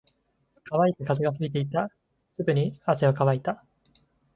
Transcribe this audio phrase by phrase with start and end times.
[0.63, 1.91] 乾いた風が吹いていた。
[2.35, 3.63] すぐに汗は乾いた。